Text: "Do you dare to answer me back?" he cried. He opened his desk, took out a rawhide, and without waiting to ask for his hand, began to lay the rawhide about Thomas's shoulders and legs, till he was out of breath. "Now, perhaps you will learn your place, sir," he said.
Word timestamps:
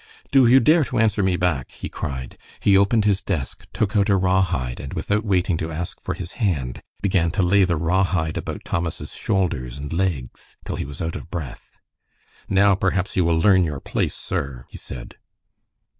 "Do 0.31 0.47
you 0.47 0.59
dare 0.59 0.83
to 0.85 0.97
answer 0.97 1.21
me 1.21 1.37
back?" 1.37 1.69
he 1.69 1.87
cried. 1.87 2.35
He 2.59 2.75
opened 2.75 3.05
his 3.05 3.21
desk, 3.21 3.67
took 3.71 3.95
out 3.95 4.09
a 4.09 4.15
rawhide, 4.17 4.79
and 4.79 4.95
without 4.95 5.23
waiting 5.23 5.57
to 5.57 5.71
ask 5.71 6.01
for 6.01 6.15
his 6.15 6.31
hand, 6.41 6.81
began 7.03 7.29
to 7.29 7.43
lay 7.43 7.65
the 7.65 7.75
rawhide 7.77 8.35
about 8.35 8.65
Thomas's 8.65 9.13
shoulders 9.13 9.77
and 9.77 9.93
legs, 9.93 10.57
till 10.65 10.77
he 10.77 10.85
was 10.85 11.03
out 11.03 11.15
of 11.15 11.29
breath. 11.29 11.79
"Now, 12.49 12.73
perhaps 12.73 13.15
you 13.15 13.23
will 13.23 13.37
learn 13.37 13.63
your 13.63 13.79
place, 13.79 14.15
sir," 14.15 14.65
he 14.69 14.77
said. 14.79 15.17